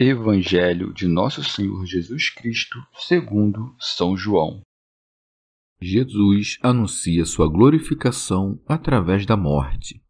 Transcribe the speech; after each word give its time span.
Evangelho 0.00 0.94
de 0.94 1.08
Nosso 1.08 1.42
Senhor 1.42 1.84
Jesus 1.84 2.30
Cristo, 2.30 2.78
segundo 3.00 3.74
São 3.80 4.16
João. 4.16 4.60
Jesus 5.82 6.56
anuncia 6.62 7.24
sua 7.24 7.48
glorificação 7.48 8.60
através 8.64 9.26
da 9.26 9.36
morte. 9.36 10.00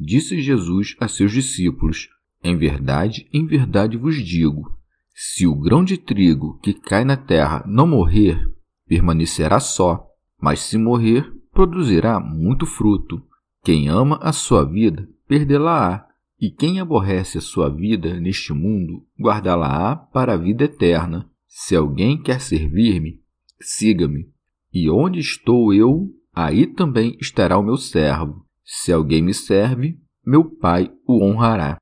Disse 0.00 0.40
Jesus 0.40 0.96
a 0.98 1.06
seus 1.06 1.32
discípulos: 1.32 2.08
Em 2.42 2.56
verdade, 2.56 3.28
em 3.30 3.44
verdade 3.44 3.98
vos 3.98 4.24
digo: 4.24 4.74
se 5.14 5.46
o 5.46 5.54
grão 5.54 5.84
de 5.84 5.98
trigo 5.98 6.58
que 6.60 6.72
cai 6.72 7.04
na 7.04 7.18
terra 7.18 7.62
não 7.66 7.86
morrer, 7.86 8.42
permanecerá 8.88 9.60
só, 9.60 10.02
mas 10.40 10.60
se 10.60 10.78
morrer, 10.78 11.30
produzirá 11.52 12.18
muito 12.18 12.64
fruto. 12.64 13.22
Quem 13.62 13.86
ama 13.86 14.18
a 14.22 14.32
sua 14.32 14.64
vida, 14.64 15.06
perdê-la-á 15.28 16.05
e 16.38 16.50
quem 16.50 16.80
aborrece 16.80 17.38
a 17.38 17.40
sua 17.40 17.68
vida 17.68 18.20
neste 18.20 18.52
mundo, 18.52 19.06
guardá-la-á 19.18 19.96
para 19.96 20.34
a 20.34 20.36
vida 20.36 20.64
eterna. 20.64 21.30
Se 21.46 21.74
alguém 21.74 22.22
quer 22.22 22.40
servir-me, 22.40 23.22
siga-me. 23.60 24.30
E 24.72 24.90
onde 24.90 25.20
estou 25.20 25.72
eu, 25.72 26.14
aí 26.34 26.66
também 26.66 27.16
estará 27.20 27.56
o 27.58 27.62
meu 27.62 27.76
servo. 27.76 28.46
Se 28.62 28.92
alguém 28.92 29.22
me 29.22 29.32
serve, 29.32 29.98
meu 30.24 30.44
Pai 30.44 30.92
o 31.06 31.24
honrará. 31.24 31.78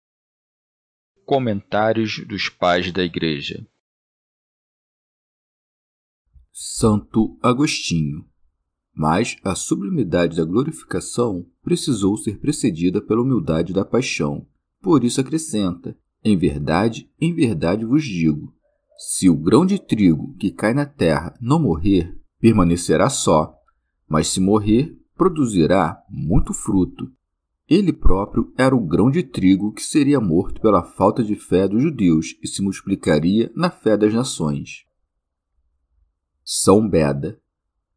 Comentários 1.25 2.25
dos 2.27 2.49
Pais 2.49 2.93
da 2.93 3.03
Igreja 3.03 3.67
Santo 6.53 7.37
Agostinho 7.43 8.29
mas 8.95 9.37
a 9.43 9.55
sublimidade 9.55 10.37
da 10.37 10.45
glorificação 10.45 11.45
precisou 11.63 12.17
ser 12.17 12.39
precedida 12.39 13.03
pela 13.03 13.23
humildade 13.23 13.73
da 13.73 13.85
paixão. 13.85 14.47
Por 14.81 15.03
isso 15.03 15.21
acrescenta: 15.21 15.97
Em 16.23 16.37
verdade, 16.37 17.11
em 17.21 17.35
verdade 17.35 17.85
vos 17.85 18.05
digo: 18.05 18.55
se 18.97 19.29
o 19.29 19.37
grão 19.37 19.67
de 19.67 19.79
trigo 19.79 20.35
que 20.39 20.53
cai 20.53 20.73
na 20.73 20.87
terra 20.87 21.35
não 21.41 21.59
morrer, 21.59 22.17
permanecerá 22.39 23.11
só, 23.11 23.55
mas 24.09 24.29
se 24.29 24.41
morrer, 24.41 24.97
produzirá 25.17 26.01
muito 26.09 26.53
fruto. 26.53 27.11
Ele 27.69 27.93
próprio 27.93 28.53
era 28.57 28.77
o 28.77 28.87
grão 28.87 29.11
de 29.11 29.23
trigo 29.23 29.73
que 29.73 29.83
seria 29.83 30.21
morto 30.21 30.61
pela 30.61 30.83
falta 30.83 31.25
de 31.25 31.35
fé 31.35 31.67
dos 31.67 31.83
judeus 31.83 32.37
e 32.43 32.47
se 32.47 32.63
multiplicaria 32.63 33.51
na 33.57 33.71
fé 33.71 33.97
das 33.97 34.13
nações. 34.13 34.85
São 36.45 36.87
Beda 36.87 37.41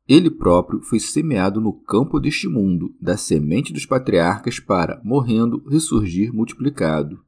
ele 0.08 0.32
próprio 0.32 0.82
foi 0.82 1.00
semeado 1.00 1.60
no 1.60 1.74
campo 1.74 2.20
deste 2.20 2.48
mundo, 2.48 2.96
da 3.00 3.18
semente 3.18 3.74
dos 3.74 3.86
patriarcas, 3.86 4.60
para, 4.60 5.02
morrendo, 5.04 5.62
ressurgir 5.68 6.34
multiplicado. 6.34 7.20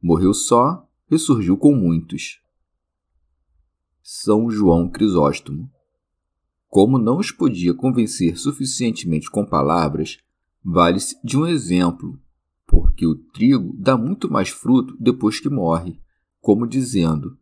Morreu 0.00 0.32
só, 0.32 0.88
ressurgiu 1.10 1.56
com 1.56 1.74
muitos. 1.74 2.40
São 4.00 4.48
João 4.50 4.88
Crisóstomo. 4.88 5.68
Como 6.68 6.96
não 6.96 7.18
os 7.18 7.32
podia 7.32 7.74
convencer 7.74 8.38
suficientemente 8.38 9.28
com 9.28 9.44
palavras, 9.44 10.18
vale-se 10.62 11.18
de 11.24 11.36
um 11.36 11.46
exemplo, 11.46 12.20
porque 12.66 13.04
o 13.04 13.16
trigo 13.16 13.74
dá 13.76 13.96
muito 13.96 14.30
mais 14.30 14.50
fruto 14.50 14.96
depois 15.00 15.40
que 15.40 15.48
morre, 15.48 15.98
como 16.40 16.68
dizendo: 16.68 17.36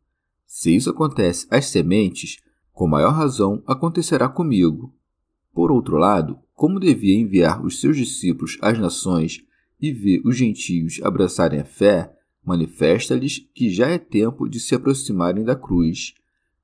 se 0.46 0.74
isso 0.74 0.88
acontece 0.88 1.46
às 1.50 1.66
sementes, 1.66 2.38
com 2.76 2.86
maior 2.86 3.12
razão 3.12 3.62
acontecerá 3.66 4.28
comigo. 4.28 4.94
Por 5.50 5.72
outro 5.72 5.96
lado, 5.96 6.38
como 6.54 6.78
devia 6.78 7.18
enviar 7.18 7.64
os 7.64 7.80
seus 7.80 7.96
discípulos 7.96 8.58
às 8.60 8.78
nações 8.78 9.42
e 9.80 9.90
ver 9.90 10.20
os 10.26 10.36
gentios 10.36 11.00
abraçarem 11.02 11.58
a 11.58 11.64
fé, 11.64 12.14
manifesta-lhes 12.44 13.48
que 13.54 13.70
já 13.70 13.88
é 13.88 13.96
tempo 13.96 14.46
de 14.46 14.60
se 14.60 14.74
aproximarem 14.74 15.42
da 15.42 15.56
cruz. 15.56 16.12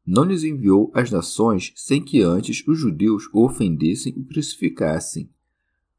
Não 0.06 0.23
lhes 0.23 0.45
enviou 0.45 0.91
às 0.93 1.11
nações 1.11 1.73
sem 1.75 2.03
que 2.03 2.21
antes 2.21 2.62
os 2.69 2.79
judeus 2.79 3.27
o 3.33 3.43
ofendessem 3.47 4.12
e 4.15 4.23
crucificassem. 4.23 5.31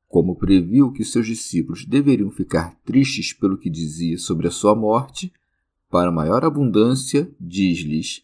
Como 0.08 0.36
previu 0.36 0.92
que 0.92 1.04
seus 1.04 1.26
discípulos 1.26 1.88
deveriam 1.88 2.30
ficar 2.30 2.80
tristes 2.86 3.34
pelo 3.34 3.58
que 3.58 3.68
dizia 3.68 4.20
sobre 4.20 4.48
a 4.48 4.52
sua 4.52 4.76
morte, 4.76 5.34
para 5.90 6.12
maior 6.12 6.46
abundância, 6.46 7.32
diz-lhes: 7.42 8.24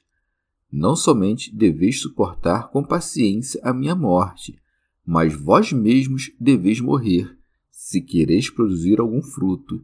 não 0.72 0.96
somente 0.96 1.53
deveis 1.53 2.02
suportar 2.02 2.69
com 2.69 2.84
paciência 2.84 3.59
a 3.63 3.74
minha 3.74 3.96
morte, 3.96 4.59
mas 5.06 5.34
vós 5.34 5.74
mesmos 5.74 6.31
deveis 6.40 6.80
morrer, 6.80 7.35
se 7.72 8.02
quereis 8.02 8.50
produzir 8.50 9.00
algum 9.00 9.22
fruto. 9.22 9.84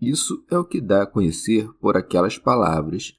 Isso 0.00 0.44
é 0.50 0.58
o 0.58 0.64
que 0.64 0.80
dá 0.80 1.02
a 1.02 1.06
conhecer 1.06 1.72
por 1.74 1.96
aquelas 1.96 2.38
palavras: 2.38 3.16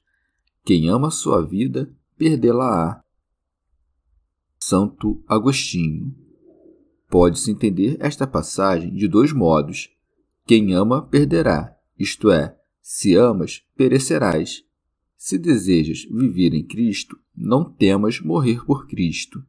Quem 0.64 0.88
ama 0.88 1.10
sua 1.10 1.44
vida, 1.44 1.90
perdê-la-á. 2.16 3.02
Santo 4.58 5.22
Agostinho. 5.26 6.14
Pode-se 7.08 7.50
entender 7.50 7.96
esta 7.98 8.26
passagem 8.26 8.94
de 8.94 9.08
dois 9.08 9.32
modos. 9.32 9.90
Quem 10.46 10.74
ama, 10.74 11.02
perderá, 11.02 11.76
isto 11.98 12.30
é, 12.30 12.56
se 12.82 13.14
amas, 13.14 13.64
perecerás 13.74 14.64
se 15.20 15.36
desejas 15.36 16.06
viver 16.10 16.54
em 16.54 16.62
Cristo, 16.64 17.14
não 17.36 17.62
temas 17.62 18.22
morrer 18.22 18.64
por 18.64 18.86
Cristo. 18.86 19.44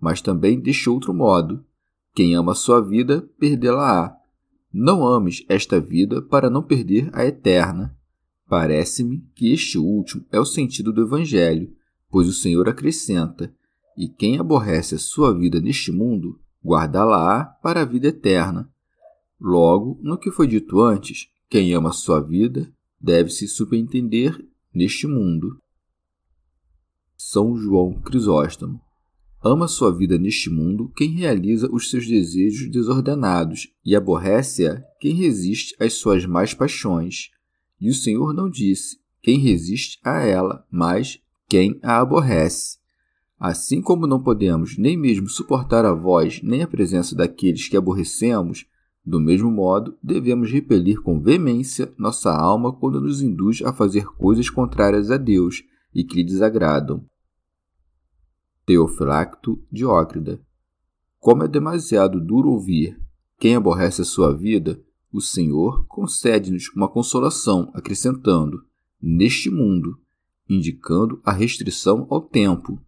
Mas 0.00 0.22
também 0.22 0.60
deste 0.60 0.88
outro 0.88 1.12
modo: 1.12 1.64
quem 2.14 2.36
ama 2.36 2.54
sua 2.54 2.80
vida, 2.80 3.28
perdê-la-á. 3.36 4.16
Não 4.72 5.04
ames 5.04 5.44
esta 5.48 5.80
vida 5.80 6.22
para 6.22 6.48
não 6.48 6.62
perder 6.62 7.10
a 7.12 7.26
eterna. 7.26 7.92
Parece-me 8.48 9.26
que 9.34 9.52
este 9.52 9.78
último 9.78 10.24
é 10.30 10.38
o 10.38 10.44
sentido 10.44 10.92
do 10.92 11.02
Evangelho, 11.02 11.74
pois 12.08 12.28
o 12.28 12.32
Senhor 12.32 12.68
acrescenta: 12.68 13.52
E 13.98 14.08
quem 14.08 14.38
aborrece 14.38 14.94
a 14.94 14.98
sua 14.98 15.36
vida 15.36 15.60
neste 15.60 15.90
mundo, 15.90 16.38
guardá-la-á 16.64 17.46
para 17.60 17.82
a 17.82 17.84
vida 17.84 18.06
eterna. 18.06 18.72
Logo, 19.40 19.98
no 20.02 20.16
que 20.16 20.30
foi 20.30 20.46
dito 20.46 20.80
antes, 20.80 21.28
quem 21.48 21.74
ama 21.74 21.90
sua 21.90 22.20
vida 22.20 22.72
deve 23.00 23.30
se 23.30 23.48
subentender 23.48 24.48
neste 24.74 25.06
mundo. 25.06 25.60
São 27.16 27.56
João 27.56 28.00
Crisóstomo. 28.00 28.80
Ama 29.42 29.66
sua 29.68 29.90
vida 29.96 30.18
neste 30.18 30.50
mundo 30.50 30.92
quem 30.94 31.12
realiza 31.12 31.70
os 31.72 31.90
seus 31.90 32.06
desejos 32.06 32.70
desordenados, 32.70 33.68
e 33.84 33.96
aborrece-a 33.96 34.82
quem 35.00 35.14
resiste 35.14 35.74
às 35.80 35.94
suas 35.94 36.26
más 36.26 36.52
paixões. 36.52 37.30
E 37.80 37.88
o 37.88 37.94
Senhor 37.94 38.34
não 38.34 38.50
disse 38.50 38.98
quem 39.22 39.38
resiste 39.38 39.98
a 40.04 40.20
ela, 40.20 40.66
mas 40.70 41.18
quem 41.48 41.78
a 41.82 42.00
aborrece. 42.00 42.78
Assim 43.38 43.80
como 43.80 44.06
não 44.06 44.22
podemos 44.22 44.76
nem 44.76 44.96
mesmo 44.96 45.26
suportar 45.26 45.86
a 45.86 45.94
voz 45.94 46.42
nem 46.42 46.62
a 46.62 46.68
presença 46.68 47.16
daqueles 47.16 47.68
que 47.68 47.76
aborrecemos, 47.76 48.66
do 49.10 49.18
mesmo 49.18 49.50
modo, 49.50 49.98
devemos 50.00 50.52
repelir 50.52 51.02
com 51.02 51.20
veemência 51.20 51.92
nossa 51.98 52.32
alma 52.32 52.72
quando 52.72 53.00
nos 53.00 53.20
induz 53.20 53.60
a 53.60 53.72
fazer 53.72 54.06
coisas 54.06 54.48
contrárias 54.48 55.10
a 55.10 55.16
Deus 55.16 55.64
e 55.92 56.04
que 56.04 56.14
lhe 56.14 56.24
desagradam. 56.24 57.04
Teofilacto 58.64 59.60
Diócrida 59.70 60.40
Como 61.18 61.42
é 61.42 61.48
demasiado 61.48 62.20
duro 62.20 62.50
ouvir 62.50 63.00
quem 63.36 63.56
aborrece 63.56 64.02
a 64.02 64.04
sua 64.04 64.32
vida, 64.32 64.80
o 65.12 65.20
Senhor 65.20 65.84
concede-nos 65.88 66.70
uma 66.76 66.88
consolação, 66.88 67.68
acrescentando: 67.74 68.64
Neste 69.02 69.50
mundo, 69.50 69.98
indicando 70.48 71.20
a 71.24 71.32
restrição 71.32 72.06
ao 72.08 72.20
tempo. 72.20 72.80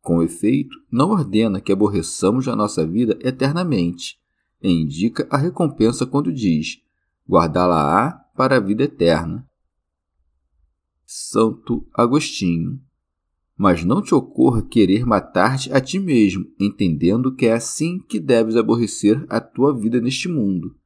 Com 0.00 0.22
efeito, 0.22 0.74
não 0.90 1.10
ordena 1.10 1.60
que 1.60 1.72
aborreçamos 1.72 2.48
a 2.48 2.56
nossa 2.56 2.86
vida 2.86 3.18
eternamente, 3.20 4.18
e 4.62 4.70
indica 4.70 5.26
a 5.30 5.36
recompensa 5.36 6.06
quando 6.06 6.32
diz: 6.32 6.82
guardá-la-á 7.28 8.12
para 8.36 8.56
a 8.56 8.60
vida 8.60 8.84
eterna. 8.84 9.46
Santo 11.04 11.86
Agostinho. 11.94 12.80
Mas 13.56 13.82
não 13.82 14.00
te 14.00 14.14
ocorra 14.14 14.62
querer 14.62 15.04
matar-te 15.04 15.72
a 15.72 15.80
ti 15.80 15.98
mesmo, 15.98 16.46
entendendo 16.60 17.34
que 17.34 17.46
é 17.46 17.54
assim 17.54 17.98
que 17.98 18.20
deves 18.20 18.54
aborrecer 18.54 19.24
a 19.28 19.40
tua 19.40 19.76
vida 19.76 20.00
neste 20.00 20.28
mundo. 20.28 20.76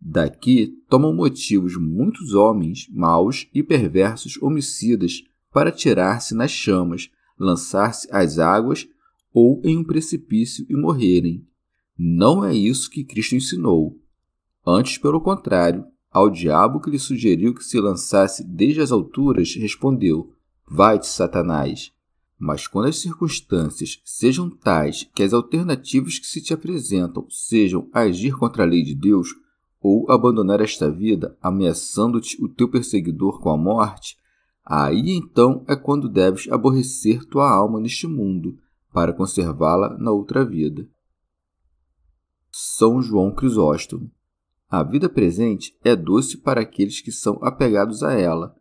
Daqui 0.00 0.78
tomam 0.88 1.14
motivos 1.14 1.76
muitos 1.76 2.34
homens 2.34 2.86
maus 2.92 3.48
e 3.54 3.62
perversos 3.62 4.40
homicidas 4.42 5.24
para 5.50 5.72
tirar-se 5.72 6.34
nas 6.34 6.50
chamas, 6.50 7.10
lançar-se 7.38 8.06
às 8.12 8.38
águas 8.38 8.86
ou 9.32 9.60
em 9.64 9.78
um 9.78 9.84
precipício 9.84 10.66
e 10.68 10.76
morrerem. 10.76 11.44
Não 11.96 12.44
é 12.44 12.54
isso 12.54 12.90
que 12.90 13.04
Cristo 13.04 13.36
ensinou. 13.36 13.96
Antes, 14.66 14.98
pelo 14.98 15.20
contrário, 15.20 15.84
ao 16.10 16.30
diabo 16.30 16.80
que 16.80 16.90
lhe 16.90 16.98
sugeriu 16.98 17.54
que 17.54 17.64
se 17.64 17.80
lançasse 17.80 18.44
desde 18.44 18.80
as 18.80 18.90
alturas, 18.90 19.54
respondeu: 19.54 20.32
Vai-te, 20.66 21.06
Satanás. 21.06 21.92
Mas 22.38 22.66
quando 22.66 22.88
as 22.88 22.98
circunstâncias 22.98 24.00
sejam 24.04 24.50
tais 24.50 25.08
que 25.14 25.22
as 25.22 25.32
alternativas 25.32 26.18
que 26.18 26.26
se 26.26 26.40
te 26.40 26.52
apresentam 26.52 27.26
sejam 27.30 27.88
agir 27.92 28.36
contra 28.36 28.64
a 28.64 28.66
lei 28.66 28.82
de 28.82 28.94
Deus 28.94 29.28
ou 29.80 30.10
abandonar 30.10 30.60
esta 30.60 30.90
vida, 30.90 31.36
ameaçando-te 31.40 32.42
o 32.42 32.48
teu 32.48 32.68
perseguidor 32.68 33.40
com 33.40 33.50
a 33.50 33.56
morte, 33.56 34.16
aí 34.64 35.10
então 35.10 35.64
é 35.68 35.76
quando 35.76 36.08
deves 36.08 36.50
aborrecer 36.50 37.24
tua 37.24 37.50
alma 37.50 37.78
neste 37.78 38.06
mundo, 38.06 38.58
para 38.92 39.12
conservá-la 39.12 39.96
na 39.98 40.10
outra 40.10 40.44
vida. 40.44 40.88
São 42.56 43.02
João 43.02 43.34
Crisóstomo 43.34 44.12
a 44.70 44.84
vida 44.84 45.08
presente 45.08 45.76
é 45.82 45.96
doce 45.96 46.38
para 46.38 46.60
aqueles 46.60 47.00
que 47.00 47.10
são 47.10 47.36
apegados 47.42 48.04
a 48.04 48.12
ela. 48.12 48.54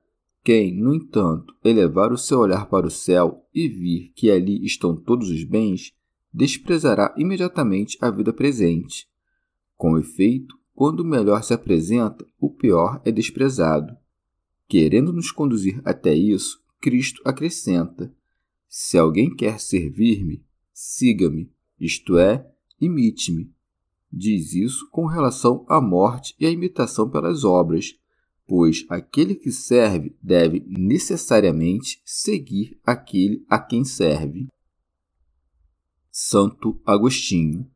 Quem, 0.43 0.75
no 0.75 0.95
entanto, 0.95 1.55
elevar 1.63 2.11
o 2.11 2.17
seu 2.17 2.39
olhar 2.39 2.65
para 2.65 2.87
o 2.87 2.89
céu 2.89 3.47
e 3.53 3.67
vir 3.67 4.11
que 4.15 4.31
ali 4.31 4.65
estão 4.65 4.95
todos 4.95 5.29
os 5.29 5.43
bens, 5.43 5.93
desprezará 6.33 7.13
imediatamente 7.15 7.95
a 8.01 8.09
vida 8.09 8.33
presente. 8.33 9.07
Com 9.77 9.95
efeito, 9.99 10.57
quando 10.73 11.01
o 11.01 11.05
melhor 11.05 11.43
se 11.43 11.53
apresenta, 11.53 12.25
o 12.39 12.49
pior 12.49 12.99
é 13.05 13.11
desprezado. 13.11 13.95
Querendo 14.67 15.13
nos 15.13 15.31
conduzir 15.31 15.79
até 15.85 16.15
isso, 16.15 16.63
Cristo 16.81 17.21
acrescenta: 17.23 18.11
Se 18.67 18.97
alguém 18.97 19.35
quer 19.35 19.59
servir-me, 19.59 20.43
siga-me, 20.73 21.51
isto 21.79 22.17
é, 22.17 22.51
imite-me 22.81 23.53
Diz 24.15 24.53
isso 24.53 24.87
com 24.91 25.07
relação 25.07 25.65
à 25.67 25.81
morte 25.81 26.35
e 26.39 26.45
à 26.45 26.49
imitação 26.51 27.09
pelas 27.09 27.43
obras, 27.43 27.95
pois 28.45 28.85
aquele 28.87 29.33
que 29.33 29.51
serve 29.51 30.15
deve 30.21 30.63
necessariamente 30.67 31.99
seguir 32.05 32.79
aquele 32.85 33.43
a 33.49 33.57
quem 33.57 33.83
serve. 33.83 34.47
Santo 36.11 36.79
Agostinho. 36.85 37.67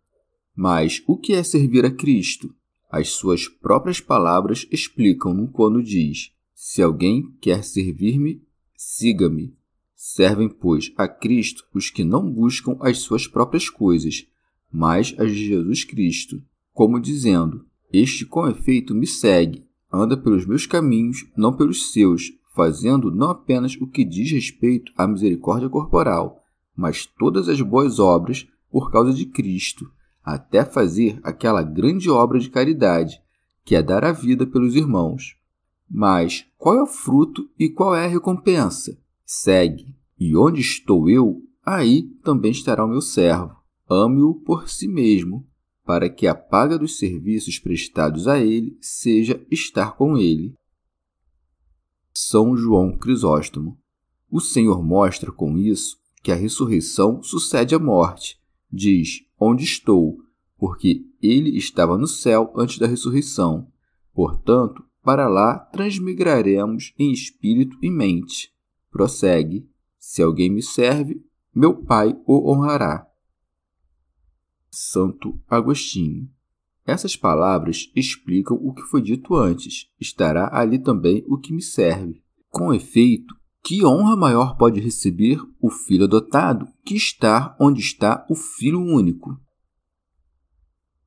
Mas 0.55 1.01
o 1.07 1.17
que 1.17 1.33
é 1.33 1.41
servir 1.41 1.83
a 1.83 1.89
Cristo? 1.89 2.53
As 2.87 3.09
suas 3.09 3.47
próprias 3.47 3.99
palavras 3.99 4.67
explicam-no 4.71 5.47
quando 5.47 5.81
diz: 5.81 6.31
Se 6.53 6.83
alguém 6.83 7.31
quer 7.41 7.63
servir-me, 7.63 8.43
siga-me. 8.75 9.57
Servem, 9.95 10.47
pois, 10.47 10.93
a 10.95 11.07
Cristo 11.07 11.65
os 11.73 11.89
que 11.89 12.03
não 12.03 12.31
buscam 12.31 12.77
as 12.79 12.99
suas 12.99 13.25
próprias 13.25 13.71
coisas, 13.71 14.27
mas 14.71 15.15
as 15.17 15.31
de 15.31 15.47
Jesus 15.47 15.83
Cristo, 15.83 16.41
como 16.73 16.99
dizendo: 16.99 17.65
Este 17.91 18.25
com 18.25 18.47
efeito 18.47 18.93
me 18.93 19.07
segue, 19.07 19.65
anda 19.91 20.17
pelos 20.17 20.45
meus 20.45 20.65
caminhos, 20.65 21.25
não 21.35 21.55
pelos 21.55 21.91
seus, 21.91 22.33
fazendo 22.53 23.11
não 23.11 23.29
apenas 23.29 23.75
o 23.79 23.87
que 23.87 24.03
diz 24.03 24.31
respeito 24.31 24.91
à 24.97 25.07
misericórdia 25.07 25.69
corporal, 25.69 26.41
mas 26.75 27.05
todas 27.05 27.47
as 27.47 27.61
boas 27.61 27.99
obras 27.99 28.47
por 28.69 28.91
causa 28.91 29.13
de 29.13 29.25
Cristo, 29.25 29.89
até 30.23 30.65
fazer 30.65 31.19
aquela 31.23 31.63
grande 31.63 32.09
obra 32.09 32.39
de 32.39 32.49
caridade, 32.49 33.19
que 33.63 33.75
é 33.75 33.81
dar 33.81 34.03
a 34.03 34.11
vida 34.11 34.45
pelos 34.45 34.75
irmãos. 34.75 35.35
Mas 35.89 36.45
qual 36.57 36.75
é 36.75 36.83
o 36.83 36.87
fruto 36.87 37.49
e 37.57 37.69
qual 37.69 37.95
é 37.95 38.05
a 38.05 38.09
recompensa? 38.09 38.99
Segue. 39.25 39.95
E 40.19 40.35
onde 40.35 40.59
estou 40.59 41.09
eu, 41.09 41.41
aí 41.65 42.03
também 42.23 42.51
estará 42.51 42.83
o 42.83 42.89
meu 42.89 43.01
servo 43.01 43.56
ame-o 43.89 44.35
por 44.35 44.69
si 44.69 44.87
mesmo, 44.87 45.47
para 45.85 46.09
que 46.09 46.27
a 46.27 46.35
paga 46.35 46.77
dos 46.77 46.97
serviços 46.97 47.59
prestados 47.59 48.27
a 48.27 48.39
ele 48.39 48.77
seja 48.81 49.41
estar 49.49 49.95
com 49.95 50.17
ele. 50.17 50.53
São 52.13 52.57
João 52.57 52.97
Crisóstomo. 52.97 53.79
O 54.29 54.41
Senhor 54.41 54.83
mostra 54.83 55.31
com 55.31 55.57
isso 55.57 55.97
que 56.21 56.31
a 56.31 56.35
ressurreição 56.35 57.23
sucede 57.23 57.73
à 57.73 57.79
morte. 57.79 58.37
Diz: 58.69 59.21
Onde 59.39 59.63
estou? 59.63 60.17
Porque 60.57 61.05
ele 61.21 61.57
estava 61.57 61.97
no 61.97 62.07
céu 62.07 62.51
antes 62.55 62.79
da 62.79 62.87
ressurreição. 62.87 63.71
Portanto, 64.13 64.83
para 65.01 65.29
lá 65.29 65.57
transmigraremos 65.57 66.93
em 66.99 67.13
espírito 67.13 67.77
e 67.81 67.89
mente. 67.89 68.51
Prossegue: 68.91 69.69
Se 69.97 70.21
alguém 70.21 70.49
me 70.49 70.61
serve, 70.61 71.23
meu 71.55 71.73
Pai 71.73 72.13
o 72.25 72.51
honrará. 72.51 73.06
Santo 74.79 75.41
Agostinho. 75.49 76.29
Essas 76.85 77.15
palavras 77.15 77.91
explicam 77.95 78.55
o 78.61 78.75
que 78.75 78.83
foi 78.83 79.01
dito 79.01 79.33
antes. 79.33 79.87
Estará 79.99 80.55
ali 80.55 80.77
também 80.77 81.25
o 81.27 81.35
que 81.35 81.51
me 81.51 81.63
serve. 81.63 82.21
Com 82.51 82.71
efeito, 82.71 83.33
que 83.63 83.83
honra 83.83 84.15
maior 84.15 84.55
pode 84.55 84.79
receber 84.79 85.41
o 85.59 85.71
filho 85.71 86.03
adotado 86.03 86.67
que 86.85 86.93
estar 86.93 87.57
onde 87.59 87.81
está 87.81 88.23
o 88.29 88.35
filho 88.35 88.79
único? 88.79 89.35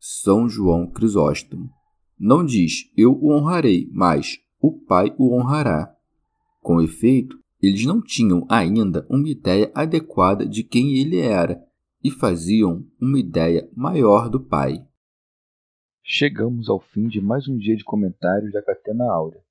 São 0.00 0.48
João 0.48 0.90
Crisóstomo. 0.90 1.70
Não 2.18 2.44
diz 2.44 2.90
eu 2.96 3.12
o 3.12 3.32
honrarei, 3.32 3.88
mas 3.92 4.36
o 4.60 4.72
Pai 4.72 5.14
o 5.16 5.32
honrará. 5.32 5.94
Com 6.60 6.82
efeito, 6.82 7.38
eles 7.62 7.86
não 7.86 8.02
tinham 8.02 8.44
ainda 8.48 9.06
uma 9.08 9.28
ideia 9.28 9.70
adequada 9.76 10.44
de 10.44 10.64
quem 10.64 10.96
ele 10.96 11.18
era 11.18 11.69
e 12.02 12.10
faziam 12.10 12.86
uma 13.00 13.18
ideia 13.18 13.68
maior 13.76 14.28
do 14.28 14.40
Pai. 14.40 14.86
Chegamos 16.02 16.68
ao 16.68 16.80
fim 16.80 17.08
de 17.08 17.20
mais 17.20 17.46
um 17.46 17.56
dia 17.56 17.76
de 17.76 17.84
comentários 17.84 18.52
da 18.52 18.62
Catena 18.62 19.04
Áurea. 19.04 19.42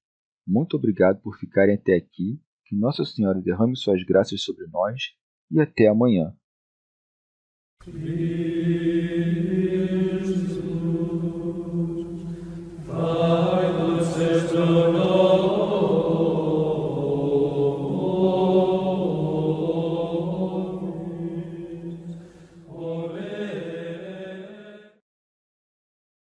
Muito 0.45 0.75
obrigado 0.75 1.21
por 1.21 1.37
ficarem 1.37 1.75
até 1.75 1.95
aqui, 1.95 2.41
que 2.65 2.75
Nossa 2.75 3.05
Senhora 3.05 3.39
derrame 3.39 3.77
suas 3.77 4.03
graças 4.03 4.41
sobre 4.41 4.65
nós 4.67 5.13
e 5.51 5.61
até 5.61 5.87
amanhã. 5.87 6.35